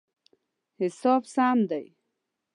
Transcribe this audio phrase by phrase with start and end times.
[0.79, 1.85] حساب سم دی